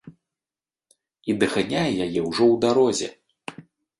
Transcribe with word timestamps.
І 1.33 1.35
даганяе 1.43 1.85
яе 2.05 2.21
ўжо 2.29 2.45
ў 2.53 2.55
дарозе. 2.65 3.09